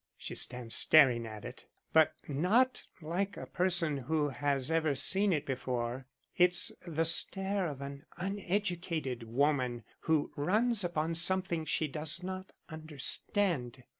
She 0.17 0.33
stands 0.33 0.73
staring 0.73 1.27
at 1.27 1.45
it, 1.45 1.67
but 1.93 2.15
not 2.27 2.87
like 3.01 3.37
a 3.37 3.45
person 3.45 3.97
who 3.97 4.29
has 4.29 4.71
ever 4.71 4.95
seen 4.95 5.31
it 5.31 5.45
before. 5.45 6.07
It's 6.35 6.71
the 6.87 7.05
stare 7.05 7.67
of 7.67 7.81
an 7.81 8.07
uneducated 8.17 9.21
woman 9.21 9.83
who 9.99 10.31
runs 10.35 10.83
upon 10.83 11.13
something 11.13 11.65
she 11.65 11.87
does 11.87 12.23
not 12.23 12.51
understand. 12.67 13.83